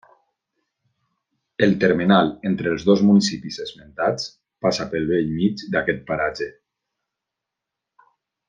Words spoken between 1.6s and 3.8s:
El termenal entre els dos municipis